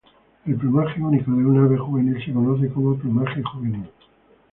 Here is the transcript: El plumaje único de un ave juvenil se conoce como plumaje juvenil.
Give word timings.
El 0.47 0.55
plumaje 0.55 0.99
único 0.99 1.29
de 1.29 1.45
un 1.45 1.63
ave 1.63 1.77
juvenil 1.77 2.25
se 2.25 2.33
conoce 2.33 2.67
como 2.69 2.97
plumaje 2.97 3.43
juvenil. 3.43 3.87